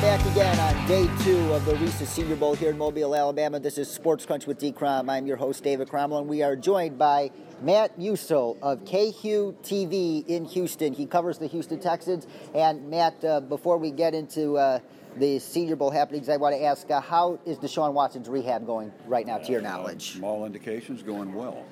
[0.00, 3.60] back again on day two of the Reese's Senior Bowl here in Mobile, Alabama.
[3.60, 4.72] This is Sports Crunch with D.
[4.72, 5.10] Crom.
[5.10, 7.30] I'm your host, David Cromwell, and we are joined by
[7.60, 10.94] Matt Musil of KHOU TV in Houston.
[10.94, 12.26] He covers the Houston Texans.
[12.54, 14.78] And Matt, uh, before we get into uh,
[15.18, 18.90] the Senior Bowl happenings, I want to ask uh, how is Deshaun Watson's rehab going
[19.06, 20.18] right now, to your knowledge?
[20.22, 21.64] Uh, all indications going well.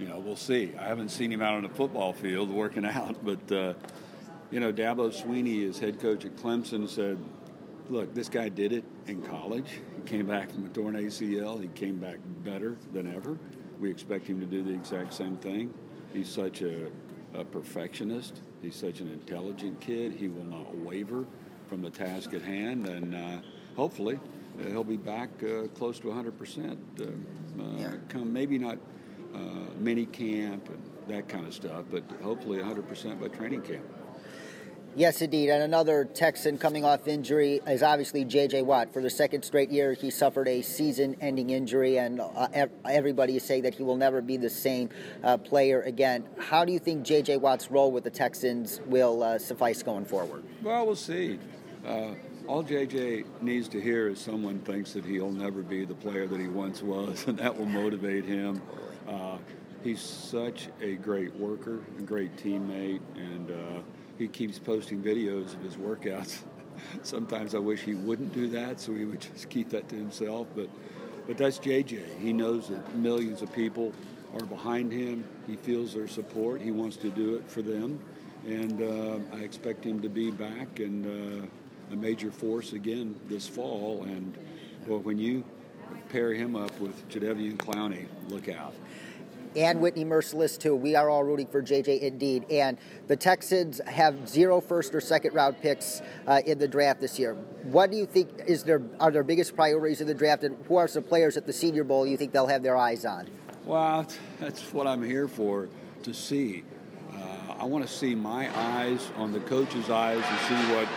[0.00, 0.72] You know, we'll see.
[0.76, 3.74] I haven't seen him out on the football field working out, but uh,
[4.50, 7.18] you know, Dabo Swinney, his head coach at Clemson, said,
[7.88, 9.80] "Look, this guy did it in college.
[9.96, 11.60] He came back from a torn ACL.
[11.60, 13.38] He came back better than ever.
[13.78, 15.72] We expect him to do the exact same thing.
[16.12, 16.90] He's such a,
[17.34, 18.40] a perfectionist.
[18.62, 20.12] He's such an intelligent kid.
[20.12, 21.26] He will not waver
[21.68, 23.40] from the task at hand, and uh,
[23.76, 24.18] hopefully."
[24.58, 26.76] Uh, he'll be back uh, close to 100%.
[27.00, 27.04] Uh,
[27.76, 27.92] yeah.
[28.08, 28.78] Come maybe not
[29.78, 33.84] mini camp and that kind of stuff, but hopefully 100% by training camp.
[34.98, 35.48] Yes, indeed.
[35.48, 38.62] And another Texan coming off injury is obviously J.J.
[38.62, 38.92] Watt.
[38.92, 42.48] For the second straight year, he suffered a season ending injury, and uh,
[42.84, 44.88] everybody is saying that he will never be the same
[45.22, 46.24] uh, player again.
[46.40, 47.36] How do you think J.J.
[47.36, 50.42] Watt's role with the Texans will uh, suffice going forward?
[50.64, 51.38] Well, we'll see.
[51.86, 52.14] Uh,
[52.48, 56.40] all JJ needs to hear is someone thinks that he'll never be the player that
[56.40, 58.60] he once was, and that will motivate him.
[59.06, 59.38] Uh,
[59.84, 63.80] he's such a great worker, a great teammate, and uh,
[64.18, 66.40] he keeps posting videos of his workouts.
[67.02, 70.48] Sometimes I wish he wouldn't do that, so he would just keep that to himself.
[70.54, 70.68] But,
[71.26, 72.18] but that's JJ.
[72.18, 73.92] He knows that millions of people
[74.34, 75.24] are behind him.
[75.46, 76.60] He feels their support.
[76.60, 78.00] He wants to do it for them,
[78.46, 81.46] and uh, I expect him to be back and uh,
[81.92, 84.02] a major force again this fall.
[84.04, 84.36] And
[84.86, 85.44] well, when you
[86.08, 88.74] pair him up with Jadeveon Clowney, look out
[89.56, 90.74] and Whitney Mercilus too.
[90.74, 92.44] We are all rooting for JJ indeed.
[92.50, 97.18] And the Texans have zero first or second round picks uh, in the draft this
[97.18, 97.34] year.
[97.64, 100.76] What do you think is their are their biggest priorities in the draft, and who
[100.76, 103.28] are some players at the Senior Bowl you think they'll have their eyes on?
[103.64, 104.06] Well,
[104.40, 105.68] that's what I'm here for
[106.02, 106.64] to see.
[107.68, 110.88] I want to see my eyes on the coach's eyes and see what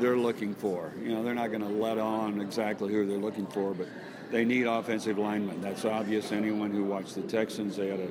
[0.00, 0.92] they're looking for.
[1.00, 3.86] You know, they're not going to let on exactly who they're looking for, but
[4.32, 5.60] they need offensive linemen.
[5.60, 6.32] That's obvious.
[6.32, 8.08] Anyone who watched the Texans, they had a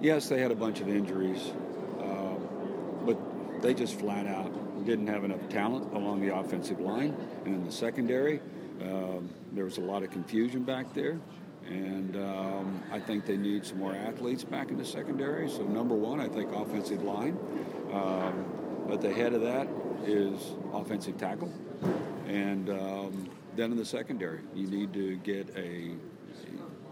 [0.00, 1.52] yes, they had a bunch of injuries,
[2.00, 2.36] uh,
[3.04, 4.50] but they just flat out
[4.86, 8.40] didn't have enough talent along the offensive line and in the secondary.
[8.80, 11.20] Um, there was a lot of confusion back there,
[11.68, 15.48] and um, I think they need some more athletes back in the secondary.
[15.48, 17.38] So number one, I think offensive line.
[17.92, 18.44] Um,
[18.86, 19.68] but the head of that
[20.04, 21.52] is offensive tackle,
[22.26, 25.94] and um, then in the secondary, you need to get a, a,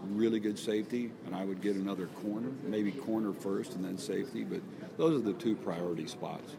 [0.05, 4.43] really good safety, and I would get another corner, maybe corner first and then safety,
[4.43, 4.61] but
[4.97, 6.55] those are the two priority spots.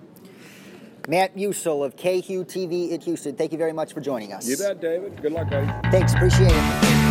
[1.08, 4.48] Matt Musil of KHOU TV in Houston, thank you very much for joining us.
[4.48, 5.20] You bet, David.
[5.20, 5.66] Good luck, buddy.
[5.90, 7.01] Thanks, appreciate it.